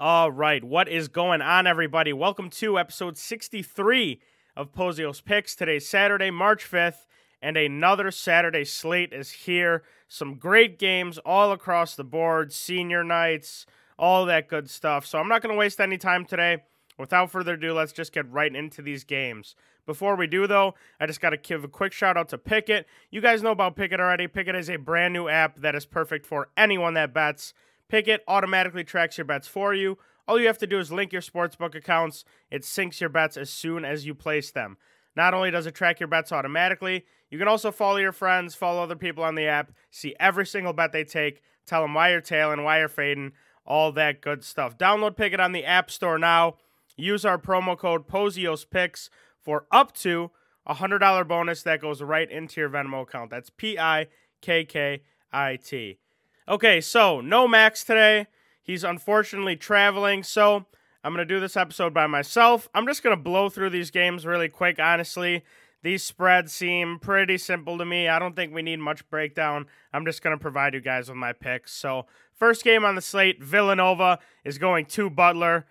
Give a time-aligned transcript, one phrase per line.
[0.00, 2.12] All right, what is going on, everybody?
[2.12, 4.20] Welcome to episode 63
[4.54, 5.56] of Pozios Picks.
[5.56, 7.06] Today's Saturday, March 5th,
[7.42, 9.82] and another Saturday slate is here.
[10.06, 13.66] Some great games all across the board, senior nights,
[13.98, 15.04] all that good stuff.
[15.04, 16.58] So I'm not going to waste any time today.
[16.96, 19.56] Without further ado, let's just get right into these games.
[19.84, 22.84] Before we do, though, I just got to give a quick shout out to Pikkit.
[23.10, 24.28] You guys know about Pikkit already.
[24.28, 27.52] Pikkit is a brand new app that is perfect for anyone that bets.
[27.90, 29.98] Pikkit automatically tracks your bets for you.
[30.26, 32.24] All you have to do is link your sportsbook accounts.
[32.50, 34.76] It syncs your bets as soon as you place them.
[35.16, 38.82] Not only does it track your bets automatically, you can also follow your friends, follow
[38.82, 42.20] other people on the app, see every single bet they take, tell them why you're
[42.20, 43.32] tailing, why you're fading,
[43.64, 44.78] all that good stuff.
[44.78, 46.56] Download Pikkit on the App Store now.
[46.96, 49.08] Use our promo code POZIOSPICKS
[49.40, 50.30] for up to
[50.66, 53.30] a $100 bonus that goes right into your Venmo account.
[53.30, 54.08] That's P I
[54.42, 55.02] K K
[55.32, 55.98] I T.
[56.48, 58.26] Okay, so no Max today.
[58.62, 60.64] He's unfortunately traveling, so
[61.04, 62.70] I'm going to do this episode by myself.
[62.72, 65.44] I'm just going to blow through these games really quick, honestly.
[65.82, 68.08] These spreads seem pretty simple to me.
[68.08, 69.66] I don't think we need much breakdown.
[69.92, 71.74] I'm just going to provide you guys with my picks.
[71.74, 75.66] So, first game on the slate Villanova is going to Butler.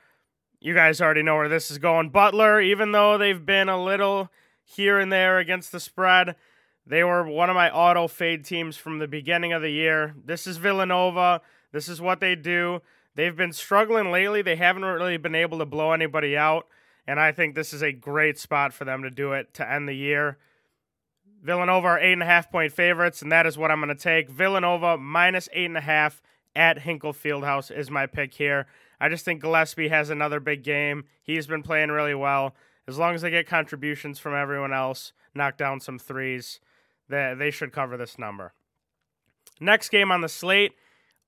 [0.59, 2.09] You guys already know where this is going.
[2.09, 4.30] Butler, even though they've been a little
[4.64, 6.36] here and there against the spread,
[6.88, 10.16] they were one of my auto fade teams from the beginning of the year.
[10.26, 11.42] This is Villanova.
[11.72, 12.82] This is what they do.
[13.16, 14.42] They've been struggling lately.
[14.42, 16.68] They haven't really been able to blow anybody out.
[17.06, 19.88] And I think this is a great spot for them to do it to end
[19.88, 20.38] the year.
[21.42, 24.02] Villanova are eight and a half point favorites, and that is what I'm going to
[24.02, 24.30] take.
[24.30, 26.22] Villanova minus eight and a half
[26.56, 28.66] at Hinkle Fieldhouse is my pick here.
[29.00, 31.06] I just think Gillespie has another big game.
[31.22, 32.56] He's been playing really well.
[32.88, 36.60] As long as they get contributions from everyone else, knock down some threes,
[37.09, 38.53] they, they should cover this number.
[39.59, 40.73] Next game on the slate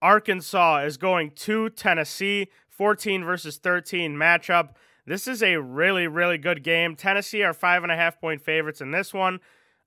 [0.02, 4.76] Arkansas is going to Tennessee, 14 versus 13 matchup.
[5.06, 6.96] This is a really, really good game.
[6.96, 9.40] Tennessee are five and a half point favorites in this one.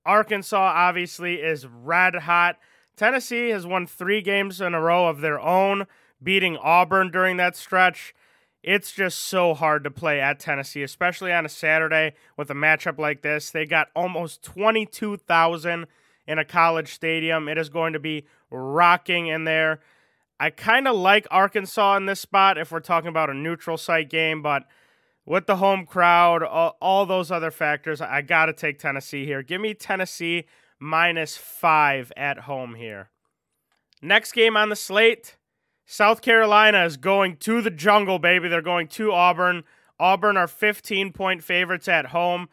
[0.04, 2.58] Arkansas obviously is red hot.
[2.96, 5.86] Tennessee has won three games in a row of their own,
[6.22, 8.14] beating Auburn during that stretch.
[8.62, 12.98] It's just so hard to play at Tennessee, especially on a Saturday with a matchup
[12.98, 13.50] like this.
[13.50, 15.86] They got almost 22,000
[16.26, 17.48] in a college stadium.
[17.48, 19.80] It is going to be rocking in there.
[20.38, 24.10] I kind of like Arkansas in this spot if we're talking about a neutral site
[24.10, 24.64] game, but
[25.24, 29.42] with the home crowd, all, all those other factors, I got to take Tennessee here.
[29.42, 30.44] Give me Tennessee
[30.78, 33.10] minus five at home here.
[34.00, 35.36] Next game on the slate
[35.92, 38.48] South Carolina is going to the jungle, baby.
[38.48, 39.62] They're going to Auburn.
[40.00, 42.48] Auburn are 15 point favorites at home.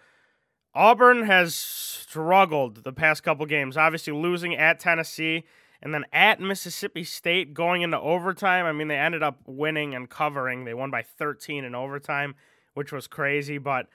[0.76, 5.46] Auburn has struggled the past couple games, obviously losing at Tennessee
[5.82, 8.66] and then at Mississippi State going into overtime.
[8.66, 10.66] I mean, they ended up winning and covering.
[10.66, 12.36] They won by 13 in overtime,
[12.74, 13.88] which was crazy, but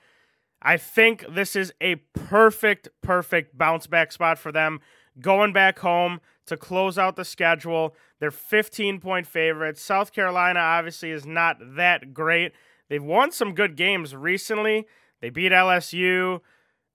[0.59, 4.79] I think this is a perfect, perfect bounce back spot for them
[5.19, 7.95] going back home to close out the schedule.
[8.19, 9.81] They're 15 point favorites.
[9.81, 12.53] South Carolina obviously is not that great.
[12.89, 14.85] They've won some good games recently.
[15.21, 16.41] They beat LSU.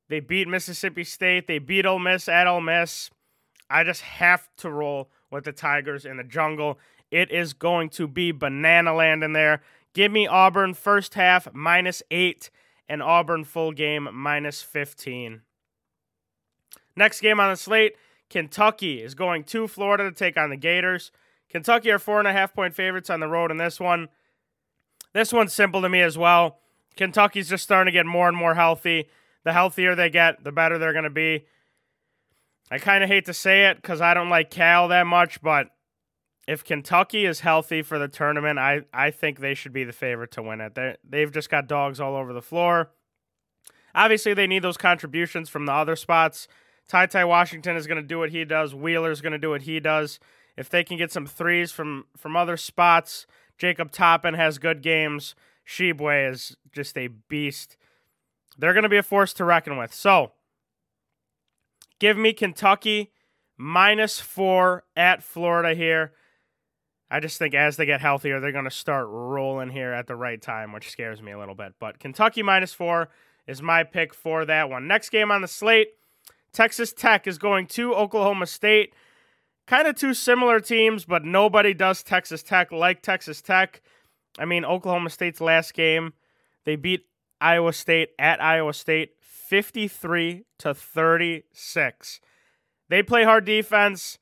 [0.09, 1.47] They beat Mississippi State.
[1.47, 3.11] They beat Ole Miss at Ole Miss.
[3.69, 6.79] I just have to roll with the Tigers in the jungle.
[7.11, 9.63] It is going to be banana land in there.
[9.95, 12.51] Give me Auburn first half minus eight
[12.89, 15.43] and Auburn full game minus 15.
[16.97, 17.95] Next game on the slate
[18.31, 21.11] Kentucky is going to Florida to take on the Gators.
[21.51, 24.09] Kentucky are four and a half point favorites on the road in this one.
[25.13, 26.59] This one's simple to me as well.
[26.97, 29.09] Kentucky's just starting to get more and more healthy.
[29.43, 31.47] The healthier they get, the better they're going to be.
[32.71, 35.71] I kind of hate to say it because I don't like Cal that much, but
[36.47, 40.31] if Kentucky is healthy for the tournament, I, I think they should be the favorite
[40.33, 40.75] to win it.
[40.75, 42.91] they they've just got dogs all over the floor.
[43.93, 46.47] Obviously, they need those contributions from the other spots.
[46.91, 48.75] Ty Ty Washington is going to do what he does.
[48.75, 50.19] Wheeler's going to do what he does.
[50.57, 55.37] If they can get some threes from from other spots, Jacob Toppin has good games.
[55.65, 57.77] Tshiebwe is just a beast.
[58.59, 59.95] They're going to be a force to reckon with.
[59.95, 60.33] So,
[62.01, 63.13] give me Kentucky
[63.57, 66.13] minus four at Florida here.
[67.09, 70.17] I just think as they get healthier, they're going to start rolling here at the
[70.17, 71.75] right time, which scares me a little bit.
[71.79, 73.11] But Kentucky minus four
[73.47, 74.89] is my pick for that one.
[74.89, 75.91] Next game on the slate
[76.53, 78.95] Texas Tech is going to Oklahoma State.
[79.67, 83.83] Kind of two similar teams, but nobody does Texas Tech like Texas Tech.
[84.39, 86.13] I mean, Oklahoma State's last game,
[86.65, 87.07] they beat
[87.41, 92.21] Iowa State at Iowa State 53 to 36.
[92.89, 94.19] They play hard defense.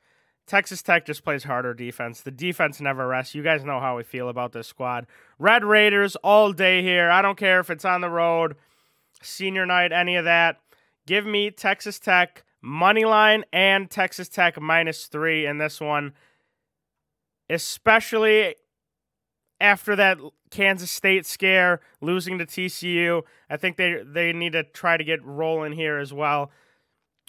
[0.47, 2.23] Texas Tech just plays harder defense.
[2.23, 3.35] The defense never rests.
[3.35, 5.07] You guys know how we feel about this squad.
[5.39, 7.11] Red Raiders all day here.
[7.11, 8.57] I don't care if it's on the road,
[9.23, 10.61] senior night, any of that.
[11.09, 16.13] Give me Texas Tech money line and Texas Tech minus three in this one,
[17.49, 18.57] especially
[19.59, 20.19] after that
[20.51, 23.23] Kansas State scare, losing to TCU.
[23.49, 26.51] I think they they need to try to get rolling here as well.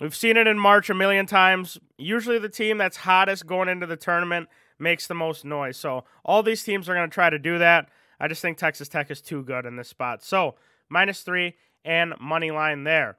[0.02, 1.78] We've seen it in March a million times.
[1.98, 5.78] Usually, the team that's hottest going into the tournament makes the most noise.
[5.78, 7.88] So, all these teams are going to try to do that.
[8.20, 10.22] I just think Texas Tech is too good in this spot.
[10.22, 10.56] So,
[10.90, 11.56] minus three
[11.86, 13.16] and money line there.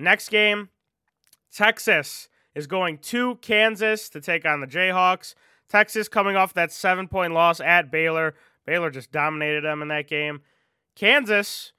[0.00, 0.70] Next game,
[1.52, 5.34] Texas is going to Kansas to take on the Jayhawks.
[5.68, 8.34] Texas coming off that seven point loss at Baylor.
[8.66, 10.42] Baylor just dominated them in that game.
[10.96, 11.72] Kansas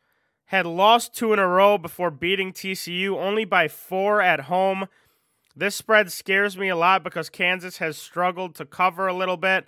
[0.45, 4.87] had lost two in a row before beating TCU only by four at home.
[5.55, 9.67] This spread scares me a lot because Kansas has struggled to cover a little bit,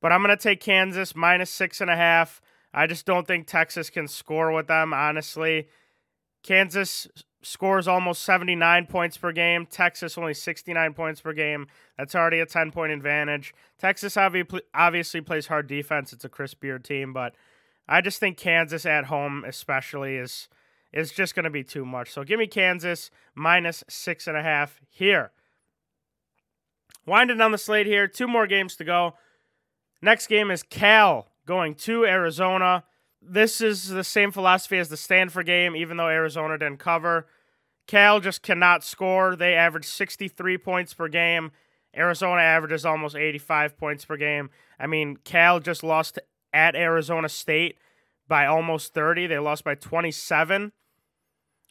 [0.00, 2.40] but I'm going to take Kansas minus six and a half.
[2.74, 5.68] I just don't think Texas can score with them, honestly.
[6.42, 7.08] Kansas
[7.46, 9.66] scores almost 79 points per game.
[9.66, 11.68] Texas only 69 points per game.
[11.96, 13.54] That's already a 10 point advantage.
[13.78, 16.12] Texas obviously plays hard defense.
[16.12, 17.34] It's a Chris Beard team, but
[17.88, 20.48] I just think Kansas at home, especially, is
[20.92, 22.10] is just going to be too much.
[22.10, 25.30] So give me Kansas minus six and a half here.
[27.04, 29.14] Winding down the slate here, two more games to go.
[30.00, 32.84] Next game is Cal going to Arizona.
[33.22, 37.26] This is the same philosophy as the Stanford game, even though Arizona didn't cover.
[37.86, 39.36] Cal just cannot score.
[39.36, 41.52] They average 63 points per game.
[41.96, 44.50] Arizona averages almost 85 points per game.
[44.78, 46.18] I mean, Cal just lost
[46.52, 47.78] at Arizona State
[48.28, 49.26] by almost 30.
[49.28, 50.72] They lost by 27.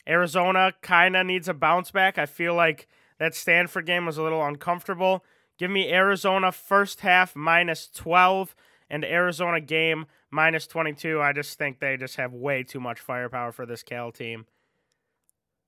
[0.07, 2.17] Arizona kind of needs a bounce back.
[2.17, 2.87] I feel like
[3.19, 5.23] that Stanford game was a little uncomfortable.
[5.57, 8.55] Give me Arizona first half minus 12
[8.89, 11.21] and Arizona game minus 22.
[11.21, 14.45] I just think they just have way too much firepower for this Cal team.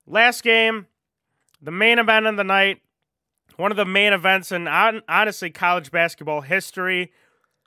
[0.07, 0.88] Last game,
[1.62, 2.80] the main event of the night,
[3.57, 7.12] one of the main events in honestly college basketball history,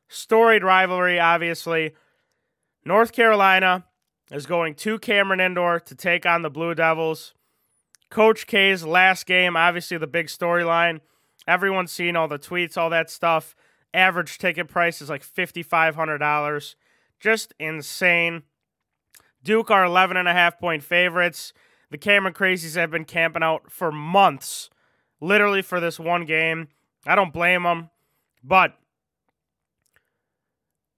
[0.09, 1.95] storied rivalry, obviously.
[2.85, 3.85] North Carolina
[4.31, 7.35] is going to Cameron Indoor to take on the Blue Devils.
[8.09, 11.01] Coach K's last game, obviously the big storyline.
[11.47, 13.55] Everyone's seen all the tweets, all that stuff.
[13.93, 16.75] Average ticket price is like $5,500.
[17.19, 18.45] Just insane.
[19.43, 21.53] Duke are 11 and a half point favorites.
[21.91, 24.71] The Cameron Crazies have been camping out for months,
[25.21, 26.69] literally for this one game.
[27.05, 27.91] I don't blame them,
[28.45, 28.77] but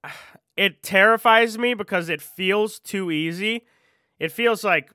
[0.57, 3.65] it terrifies me because it feels too easy.
[4.19, 4.91] It feels like,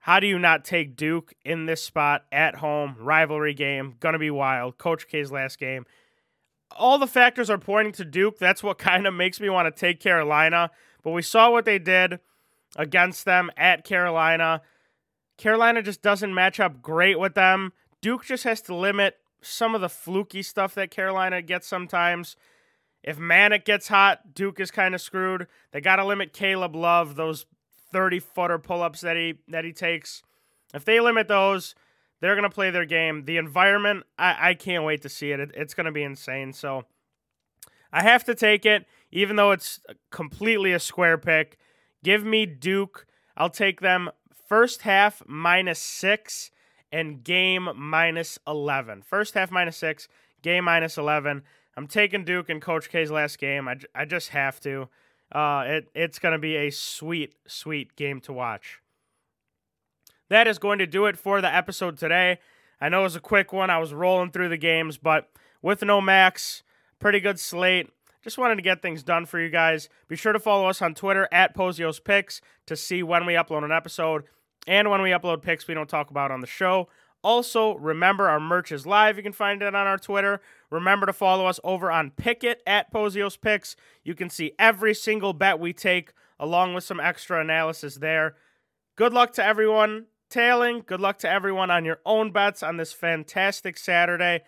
[0.00, 2.96] how do you not take Duke in this spot at home?
[2.98, 4.76] Rivalry game, gonna be wild.
[4.76, 5.86] Coach K's last game.
[6.76, 8.38] All the factors are pointing to Duke.
[8.38, 10.70] That's what kind of makes me want to take Carolina.
[11.02, 12.20] But we saw what they did
[12.76, 14.62] against them at Carolina.
[15.42, 17.72] Carolina just doesn't match up great with them.
[18.00, 22.36] Duke just has to limit some of the fluky stuff that Carolina gets sometimes.
[23.02, 25.48] If Manek gets hot, Duke is kind of screwed.
[25.72, 27.46] They got to limit Caleb Love, those
[27.90, 30.22] 30 footer pull ups that he, that he takes.
[30.72, 31.74] If they limit those,
[32.20, 33.24] they're going to play their game.
[33.24, 35.40] The environment, I, I can't wait to see it.
[35.40, 36.52] it it's going to be insane.
[36.52, 36.84] So
[37.92, 39.80] I have to take it, even though it's
[40.12, 41.58] completely a square pick.
[42.04, 43.06] Give me Duke.
[43.36, 44.08] I'll take them
[44.52, 46.50] First half minus six
[46.92, 49.00] and game minus 11.
[49.00, 50.08] First half minus six,
[50.42, 51.42] game minus 11.
[51.74, 53.66] I'm taking Duke in Coach K's last game.
[53.66, 54.90] I, I just have to.
[55.34, 58.82] Uh, it, it's going to be a sweet, sweet game to watch.
[60.28, 62.38] That is going to do it for the episode today.
[62.78, 63.70] I know it was a quick one.
[63.70, 65.30] I was rolling through the games, but
[65.62, 66.62] with no max,
[66.98, 67.88] pretty good slate.
[68.22, 69.88] Just wanted to get things done for you guys.
[70.08, 73.64] Be sure to follow us on Twitter at Pozios Picks to see when we upload
[73.64, 74.24] an episode
[74.66, 76.88] and when we upload picks we don't talk about on the show.
[77.24, 79.16] Also, remember our merch is live.
[79.16, 80.40] You can find it on our Twitter.
[80.70, 83.76] Remember to follow us over on Pikkit at Pozios Picks.
[84.02, 88.34] You can see every single bet we take along with some extra analysis there.
[88.96, 90.82] Good luck to everyone tailing.
[90.84, 94.42] Good luck to everyone on your own bets on this fantastic Saturday.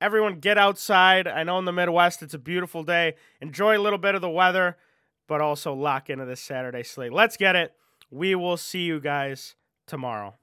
[0.00, 1.28] Everyone get outside.
[1.28, 3.14] I know in the Midwest it's a beautiful day.
[3.40, 4.76] Enjoy a little bit of the weather,
[5.28, 7.12] but also lock into this Saturday slate.
[7.12, 7.72] Let's get it.
[8.10, 10.34] We will see you guys tomorrow.